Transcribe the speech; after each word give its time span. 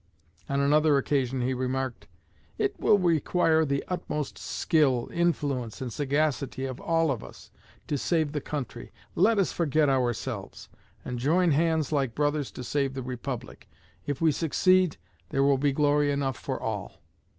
On 0.49 0.59
another 0.59 0.97
occasion 0.97 1.41
he 1.41 1.53
remarked: 1.53 2.07
"It 2.57 2.79
will 2.79 2.97
require 2.97 3.63
the 3.65 3.83
utmost 3.87 4.35
skill, 4.35 5.07
influence, 5.13 5.79
and 5.79 5.93
sagacity 5.93 6.65
of 6.65 6.79
all 6.81 7.11
of 7.11 7.23
us, 7.23 7.51
to 7.85 7.99
save 7.99 8.31
the 8.31 8.41
country; 8.41 8.91
let 9.13 9.37
us 9.37 9.51
forget 9.51 9.89
ourselves, 9.89 10.69
and 11.05 11.19
join 11.19 11.51
hands 11.51 11.91
like 11.91 12.15
brothers 12.15 12.49
to 12.53 12.63
save 12.63 12.95
the 12.95 13.03
Republic. 13.03 13.69
If 14.07 14.21
we 14.21 14.31
succeed, 14.31 14.97
there 15.29 15.43
will 15.43 15.59
be 15.59 15.71
glory 15.71 16.11
enough 16.11 16.35
for 16.39 16.59
all." 16.59 17.03